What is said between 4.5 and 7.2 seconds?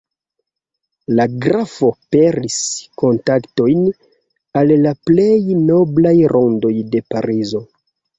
al la plej noblaj rondoj de